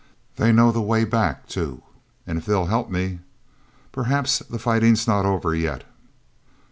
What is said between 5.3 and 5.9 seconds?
yet!"